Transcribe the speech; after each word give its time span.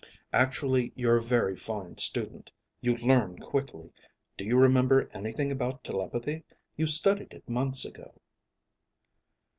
"Actually 0.33 0.91
you're 0.95 1.17
a 1.17 1.21
very 1.21 1.55
fine 1.55 1.95
student. 1.97 2.51
You 2.81 2.97
learn 2.97 3.37
quickly. 3.37 3.91
Do 4.35 4.43
you 4.45 4.57
remember 4.57 5.07
anything 5.13 5.51
about 5.51 5.83
telepathy? 5.83 6.43
You 6.75 6.87
studied 6.87 7.35
it 7.35 7.47
months 7.47 7.85
ago." 7.85 8.11